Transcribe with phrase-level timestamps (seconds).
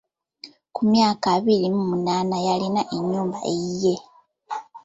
[0.73, 3.95] Ku myaka abiri mu munaana yalina ennyumba eyiye.